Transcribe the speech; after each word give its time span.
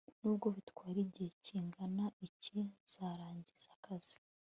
nubwo 0.21 0.47
bitwara 0.55 0.97
igihe 1.07 1.29
kingana 1.45 2.05
iki, 2.27 2.57
nzarangiza 2.83 3.67
akazi 3.77 4.17